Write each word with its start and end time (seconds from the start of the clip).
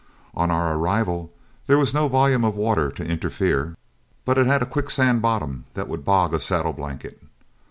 On 0.33 0.49
our 0.49 0.75
arrival 0.77 1.31
there 1.67 1.77
was 1.77 1.93
no 1.93 2.07
volume 2.07 2.43
of 2.43 2.55
water 2.55 2.89
to 2.89 3.05
interfere, 3.05 3.77
but 4.25 4.35
it 4.35 4.47
had 4.47 4.63
a 4.63 4.65
quicksand 4.65 5.21
bottom 5.21 5.65
that 5.75 5.87
would 5.87 6.03
bog 6.03 6.33
a 6.33 6.39
saddle 6.39 6.73
blanket. 6.73 7.21